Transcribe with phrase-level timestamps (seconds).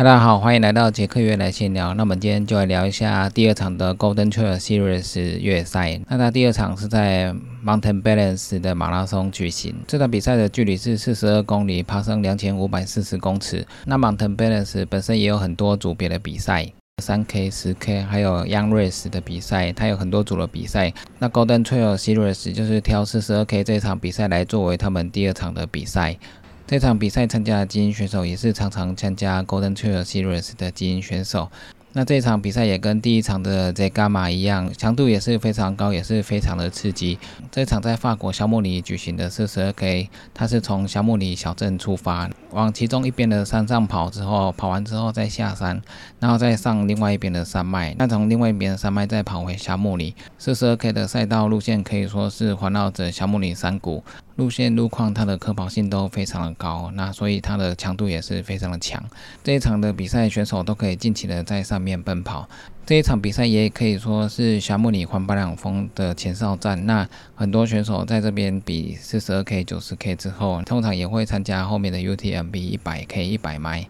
[0.00, 1.92] 大家好，欢迎来到杰克约来闲聊。
[1.92, 6.00] 那我们今天就来聊一下第二场的 Golden Trail Series 越野赛。
[6.08, 9.74] 那它第二场是在 Mountain Balance 的马拉松举行。
[9.86, 13.66] 这场比赛的距离是四十二公里，爬升两千五百四十公尺。
[13.84, 16.66] 那 Mountain Balance 本身也有很多组别的比赛，
[17.02, 20.90] 三 K、十 K，还有 Young Race 的比赛，它有很多组的比赛。
[21.18, 26.16] 那 Golden Trail Series 就是挑四十二 K 这场比赛来作为他们第二场的比赛。
[26.70, 31.50] 这场比赛参加的精英选手也是常常参加 Golden Trail Series 的精英选手。
[31.94, 37.18] 那这场比赛也跟第一场的 z gama 一样，强度也是非常高，也是非常的刺激。
[37.50, 45.82] 这场在法国小穆里举行的四十二 K，它是从小穆里小镇出发，往其中一边的山上跑之后，跑完之后再下山，
[46.20, 50.14] 然后再上另外一边的山脉，那从另外一边的山脉再跑回小穆里。
[50.38, 54.04] 四十二 K 的赛道路线可以说是环绕着小穆里山谷。
[54.40, 59.04] 路线路况，它的可跑性都非常的高，那所以它的强度也是非常的强。
[59.44, 62.48] 这一场的比赛，选手都可以尽情的在上面奔跑。
[62.86, 66.86] 这一场比赛也可以说是霞慕里环巴朗峰的前哨战。
[66.86, 73.86] 那很多选手在这边比四十二 K、九十 K 之后，通常也会参加后面的 UTMB 一百 K、一百迈。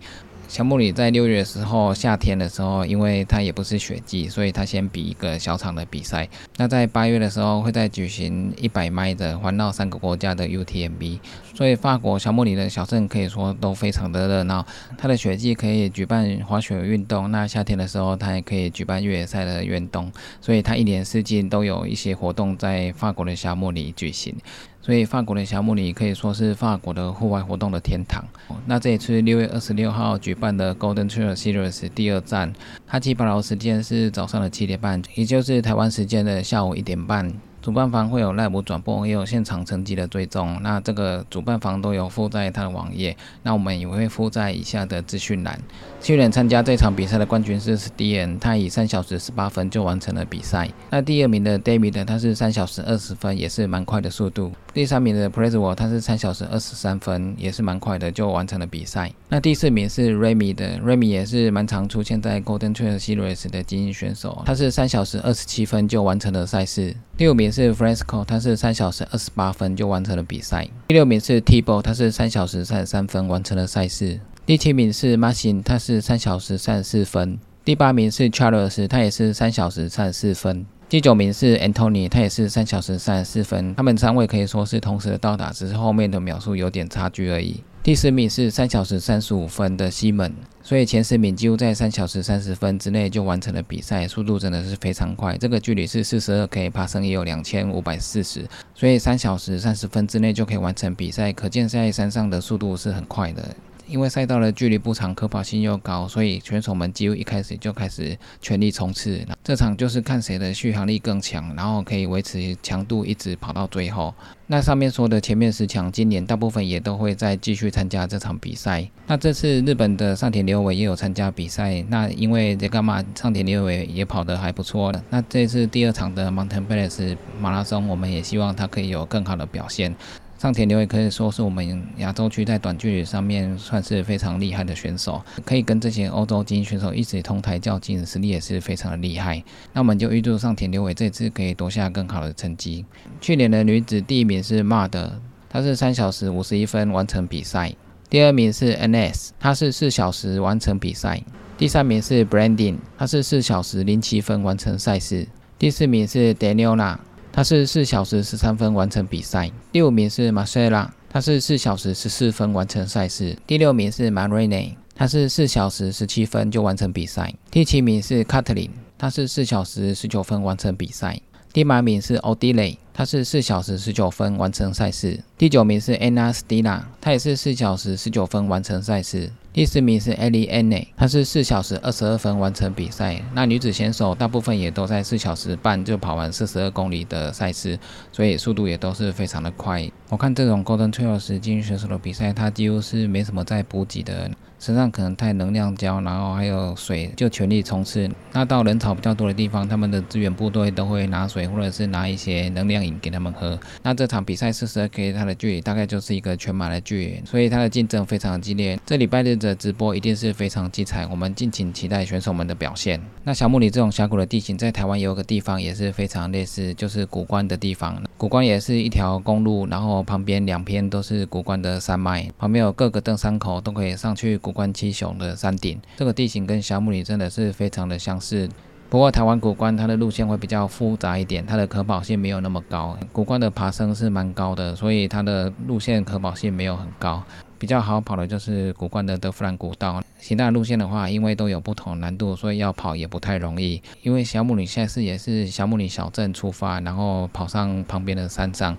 [0.51, 6.29] 小木里在六月的时候，夏天的时候，因为它也不是雪季，所以它先比一个小场的比赛。
[6.57, 11.21] 那在八月的时候，会再举行一百迈的环绕三个国家的 UTMB。
[11.55, 14.67] 所以法国小木里的小镇可以说都非常的热闹。
[14.99, 20.11] 它的雪季可以举办滑雪运动，那夏天的时候它也可以举办越野赛的运动。
[20.41, 24.35] 所以它一年四季都有一些活动在法国的小穆里举行。
[24.83, 28.25] 所以法国的小木里可以说是法国的户外活动的天堂。
[28.67, 32.53] 那这一次六月二十六号举办的 Golden Trail Series 第二站，
[32.87, 37.31] 它起跑的时间是早上的七点半，也就是台湾时间的下午一点半。
[37.63, 40.59] 主办方会有 live 转播，也有现场成绩的追踪。
[40.63, 45.61] 那这个主办方都有附在他的网页，那我们也会附在以下的资讯栏。
[46.01, 50.69] 去年参加这场比赛的冠军是 s t n 他以三小时十八分就完成了比赛。
[50.89, 54.53] 那第二名的 David，他是三小时二十分，也是蛮快的速度。
[54.73, 59.13] 第三名的 p r e s w 他是三小时二十三分，也是蛮快的就完成了比赛。
[59.29, 66.97] 那第四名是 Remy 的，Remy 也是蛮常出现在 Golden Trail Series 的精英选手，他是三小时二十七分就完成了赛事。
[67.17, 70.69] 第五名是 Francisco，他是三小时二十八分就完成了比赛。
[70.89, 74.21] 第六名是 Tibo，他是三小时三十三分完成了赛事。
[74.47, 77.39] 第七名是 m a s i n 他是三小时三十四分。
[77.65, 80.67] 第八名是 Charles，他也是三小时三十四分。
[80.91, 83.73] 第九名是 Antony，他也是三小时三十四分。
[83.77, 87.63] 他们三位可以说是同时到达，只是后面的秒数有点差距而已。
[87.81, 90.35] 第十名是三小时三十五分的西门，
[90.65, 95.39] 所以前十名几乎在三小时三十分之内就完成了比赛，速度真的是非常快。
[95.39, 103.55] 这个距离是四十二 K，爬升也有两千五百四十，所以三小时三十分之内就可以完成比赛，可见在山上的速度是很快的。
[103.91, 109.27] 因为赛道的距离不长，可跑性又高，所以选手们几乎一开始就开始全力冲刺。
[109.43, 114.15] 这场就是看谁的续航力更强，然后可以维持强度一直跑到最后。
[114.47, 118.89] 那上面说的前面十强，今年大部分也都会再继续参加这场比赛。
[119.07, 121.85] 那这次日本的上田刘伟也有参加比赛。
[121.89, 125.03] 那因为这个嘛，上田刘伟也跑得还不错的。
[125.11, 129.95] 那这次第二场的 Mountain Balance 马拉松，我们也希望他可以有更好的表现。
[130.41, 139.45] 上田刘也可以说是我们亚洲区在短距离上面算是非常厉害的选手，可以跟这些欧洲精英选手一起同台较劲，实力也是非常的厉害。
[139.75, 142.87] 那我们就预祝上田刘伟这次可以夺下更好的成绩。
[143.21, 145.11] 去年的女子第一名是 Mad，
[145.51, 147.75] 她是三小时五十一分完成比赛。
[148.09, 151.23] 第二名是 NS，她是四小时完成比赛。
[151.59, 155.29] 第三名是 Branding，她是四小时零七分完成赛事。
[155.59, 156.97] 第四名是 Daniela。
[157.33, 159.51] 他是四小时十三分完成比赛。
[159.73, 163.37] 第五名是马塞拉，他是四小时十四分完成赛事。
[163.47, 167.33] 第六名是马瑞内，他是四小时十七分就完成比赛。
[167.51, 171.21] 第七名是卡特琳，他是四小时十九分完成比赛。
[171.53, 175.21] 第八名是奥迪雷，他是四小时十九分完成赛事。
[175.37, 179.33] 第九名是安娜斯蒂娜，他也是四小时十九分完成赛事。
[179.53, 183.21] 第四名是 Ellie Anne，她是四小时二十二分完成比赛。
[183.35, 187.77] 那女子选手大部分也都在四小时半就跑完四十二公里的赛事，
[188.13, 189.91] 所以速度也都是非常的快。
[190.09, 194.31] 我看这种 Golden Trail 精英选手的比赛，她几乎是没什么在补给的。
[194.61, 198.09] 身上可能带能量胶，然后还有水，就全力冲刺。
[198.33, 203.59] 那到人潮比较多的地方，他们的支援部队都会拿水或者是拿一些能量饮给他们喝。
[203.83, 208.79] 那这场比赛四十二 K，它的距离大概就是一个全马的距离，所以它的竞争非常激烈。
[208.85, 213.01] 这礼拜日的直播一定是非常精彩，我们敬请期待选手们的表现。
[213.25, 218.01] 那小木里这种峡谷的地形，在台湾也有个地方也是非常类似，就是古关的地方。
[218.19, 225.81] 古关也是一条公路，然后旁边两边都是古关的山脉，旁边有各个登山口都可以上去古古关七雄的山顶。
[225.97, 228.49] 这个地形跟小木里真的是非常的相似。
[228.89, 232.99] 不过台湾古关它的路线会比较复杂一点，它的可跑性没有那么高。
[233.13, 237.23] 古关的爬升是蛮高的，所以它的路线可跑性没有很高。
[237.61, 240.03] 比较好跑的就是古关的德弗兰古道。
[240.19, 243.81] 其他路线的话，因为都有不同难度，所以要跑也不太容易。
[244.03, 248.77] 因为小木里下次也是小木里小镇出发，然后跑上旁边的山上，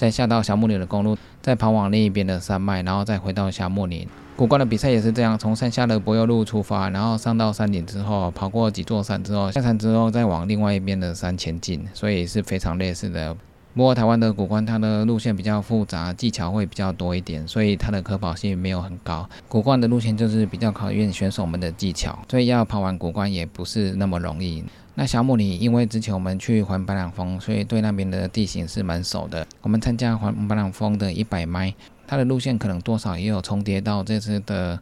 [0.00, 4.08] 再下到小木里的公路，再跑往另一边的山脉，然后再回到小木林。
[4.34, 13.36] 古关的比赛也是这样，从山下的柏油路出发，然后上到山顶之后，跑过几座山之后，下山之后再往另外一边的山前进，所以是非常类似的。
[13.74, 19.28] 不过台湾的古关它的路线比较复杂，技巧会比较多一点，所以它的可跑性没有很高。
[19.50, 24.64] 古关的路线就是比较考验选手们的技巧，所以要跑完古关也不是那么容易。
[25.00, 29.46] 那小木里，因为之前我们去环白朗峰，所以对那边的地形是蛮熟的。
[29.62, 31.72] 我们参加环白朗峰的一百迈。
[32.06, 34.78] 它的路线可能多少也有重叠到这次的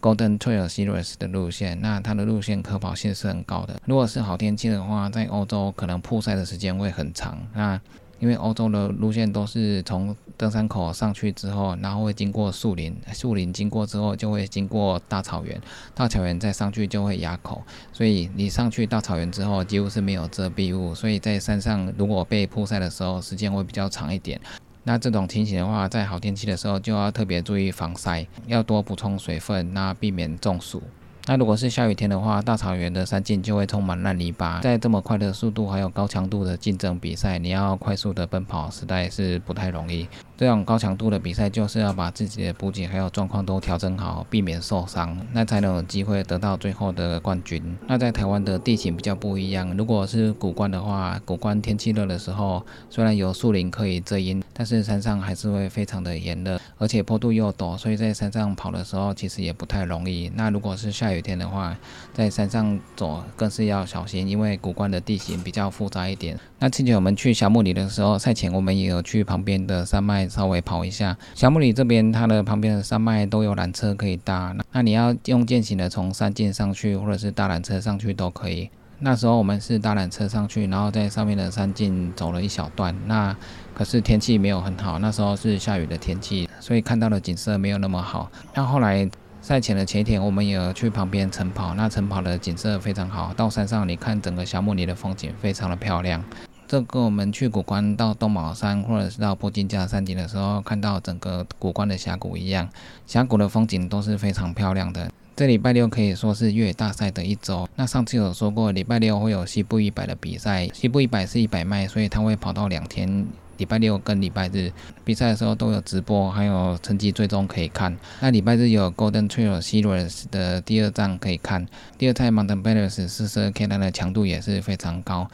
[0.00, 3.80] Golden Trail Series 的路线，那它的路线可跑性是很高的。
[3.86, 7.36] 如果是好天气的话，在欧洲可能铺赛的时间会很长。
[7.52, 7.80] 那
[8.18, 15.60] 因为欧洲的路线都是从登山口上去之后，然后会经过树林，树林经过之后就会经过大草原，
[15.94, 24.40] 大草原再上去就会垭口，所以你上去大草原之后几乎是没有遮蔽物，所以在山上如果被曝晒的时候，时间会比较长一点。
[24.84, 30.82] 那这种情形的话，在好天气的时候就要特别注意防晒，要多补充水分，那避免中暑。
[31.28, 40.06] 那如果是下雨天的话，大草原的山径就会充满烂泥巴，在这么快的速度还有高强度的竞争比赛，你要快速的奔跑，实在是不太容易。
[40.36, 47.62] 这种高强度的比赛，就是要把自己的补给还有状况都调整好，避免受伤，那才能有机会得到最后的冠军。
[47.86, 60.30] 那在台湾的地形比较不一样，如果是古关的话，古关天气热的时候，虽然有树林可以遮阴，但是山上还是会非常的炎热，而且坡度又陡，所以在山上跑的时候其实也不太容易。
[60.34, 61.74] 那如果是下雨天的话，
[62.12, 66.38] 在山上走更是要小心，因为古关的地形比较复杂一点。
[66.58, 71.16] 那之前我们去小木里的时候，赛前我们也有去旁边的山脉稍微跑一下。
[71.34, 78.70] 小木里这边它的旁边的山脉都有缆车可以搭，那你要用健行的从山径上去，或者是搭缆车上去都可以。
[78.98, 82.96] 那时候我们是搭缆车上去，然后在上面的山径走了一小段。
[83.06, 83.36] 那
[83.74, 88.30] 可是天气没有很好，那时候是下雨的天气，所以看到的景色没有那么好。
[88.54, 89.06] 那后来
[89.42, 96.24] 赛前的前一天，我们也去旁边晨跑，那晨跑的景色非常好，到山上你看整个小木里的风景非常的漂亮。
[96.68, 102.68] 这跟我们去古关到东卯山，或者是到波金加山顶的时候，看到整个古关的峡谷一样，
[103.06, 105.10] 峡谷的风景都是非常漂亮的。
[105.36, 107.68] 这礼拜六可以说是越野大赛的一周。
[107.76, 113.26] 那上次有说过，礼拜六会有西部一百的比赛，西部一百是一百迈，所以它会跑到两天，
[113.58, 114.72] 礼拜六跟礼拜日
[115.04, 117.96] 比赛的时候都有直播，还有成绩最终可以看。
[118.20, 121.64] 那礼拜日有 Golden Trail Series 的第二站可以看，
[121.98, 125.30] 第二站 Mountain b a l a n c 四十二 K 的强度也是非常高。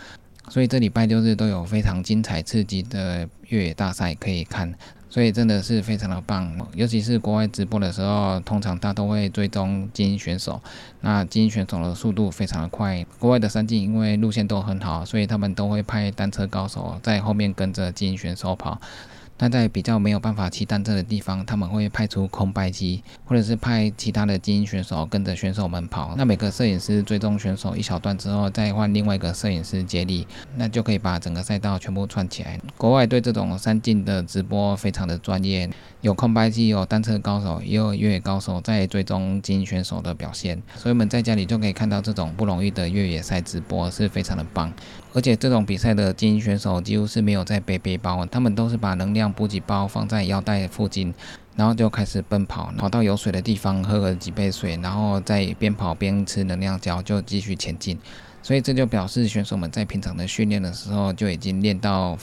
[0.48, 4.74] 所以这礼拜六日都有非常精彩刺激的越野大赛可以看，
[5.08, 6.54] 所以真的是非常的棒。
[6.74, 10.60] 尤其是国外直播的时候，通常他都会追踪精英选手，
[11.00, 13.04] 那精英选手的速度非常的快。
[13.18, 18.80] 国外的山径因为路线都很好，所以他们都会派单车高手在后面跟着精英选手跑。
[19.42, 26.14] 那在比较没有办法骑单车的地方，他们会派出空白机，或者是派其他的精英选手跟着选手们跑。
[26.16, 32.60] 那每个摄影师追踪选手一小段之后，再换另外一个摄影师接力，那就可以把整个赛道全部串起来。
[32.76, 35.68] 国外对这种三进的直播非常的专业，
[36.02, 40.62] 有空白机，有单车高手，也有越野高手在追踪精英选手的表现。
[40.76, 44.72] 所以我们在家里就可以看到这种不容易的越野赛直播，是非常的棒。
[45.14, 51.12] 而且这种比赛的精英选手几乎是没有在背背包，他们都是把能量补给包放在腰带附近，
[51.56, 57.98] 然后就开始奔跑，跑到有水的地方喝了几杯水，然后再边跑边吃能量胶，就继续前进。
[58.44, 62.18] 所以这就表示选手们在平常的训练的时候就已经练到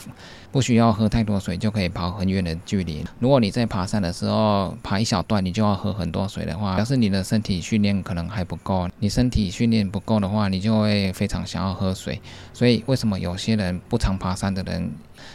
[0.52, 3.04] 不需要喝太多水就可以跑很远的距离。
[3.18, 8.88] 如果你在爬山的时候爬一小段你就要喝很多水的话，表示你的身体训练可能还不够。
[8.98, 12.20] 你身体训练不够的话，你就会非常想要喝水。
[12.52, 14.90] 所以为什么有些人不常爬山的人？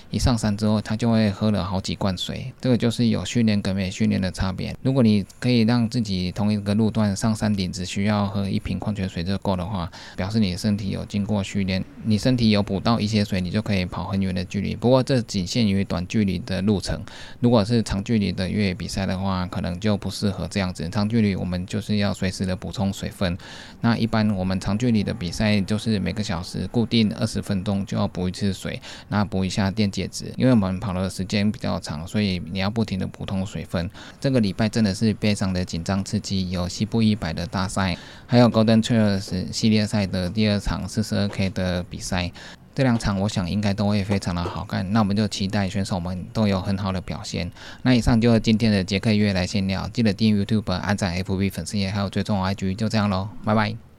[0.10, 4.76] 一上山之后，他就会喝了好几罐水，这个就是有训练跟没训练的差别。
[4.82, 14.76] 如果你可以让自己同一个路段上山顶只需要喝一瓶矿泉水就够的话，表示你身体有经过训练，你身体有补到一些水，你就可以跑很远的距离。
[14.76, 17.02] 不过这仅限于短距离的路程。
[17.40, 20.90] 如果是长距离的越野比赛的话，可能就不适合这样子。
[20.90, 23.38] 长距离我们就是要随时的补充水分。
[23.82, 33.90] 那一般我们长距离的比赛就是每个小时固定二十分钟就要补一次水，那补一下电解质，因为我们跑的时间比较长，所以你要不停的补充水分。
[34.20, 37.96] 这个礼拜真的是非常的紧张刺激，有西部一百的大赛，
[38.26, 42.32] 还有 Golden Trails 系列赛的第二场四十二 K 的比赛。
[42.76, 47.50] 这两场我想应该都会非常的好看，那我们就期待选手们都有很好的表现。
[47.84, 53.95] 那以上就是今天的杰克约来闲聊，记得订阅 YouTube、按赞 FB 粉丝页，还有追踪 IG，就这样喽，拜拜。